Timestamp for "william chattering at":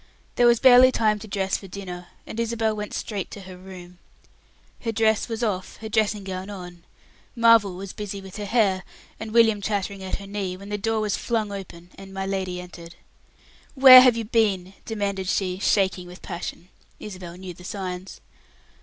9.31-10.15